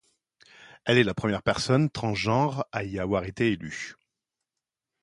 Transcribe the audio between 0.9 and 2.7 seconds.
est la première personne transgenre